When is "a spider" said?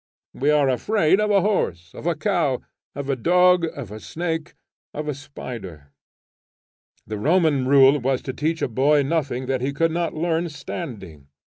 5.07-5.91